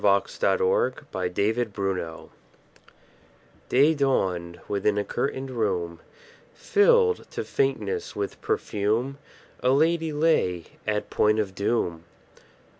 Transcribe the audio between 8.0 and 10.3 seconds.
with perfume, A lady